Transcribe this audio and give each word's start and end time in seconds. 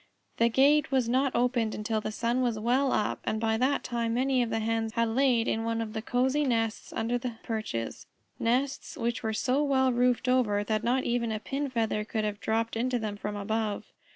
The 0.37 0.49
gate 0.49 0.89
was 0.91 1.07
not 1.07 1.35
opened 1.35 1.75
until 1.75 2.01
the 2.01 2.11
sun 2.11 2.41
was 2.41 2.57
well 2.57 2.91
up, 2.91 3.19
and 3.23 3.39
by 3.39 3.55
that 3.57 3.83
time 3.83 4.15
many 4.15 4.41
of 4.41 4.49
the 4.49 4.57
Hens 4.57 4.93
had 4.93 5.09
laid 5.09 5.47
in 5.47 5.63
one 5.63 5.79
of 5.79 5.93
the 5.93 6.01
cosy 6.01 6.43
nests 6.43 6.91
under 6.91 7.19
the 7.19 7.33
perches, 7.43 8.07
nests 8.39 8.97
which 8.97 9.21
were 9.21 9.31
so 9.31 9.61
well 9.63 9.93
roofed 9.93 10.27
over 10.27 10.63
that 10.63 10.83
not 10.83 11.03
even 11.03 11.31
a 11.31 11.39
pin 11.39 11.69
feather 11.69 12.03
could 12.03 12.23
have 12.23 12.39
dropped 12.41 12.75
into 12.75 12.97
them 12.97 13.15
from 13.15 13.35
above. 13.35 13.91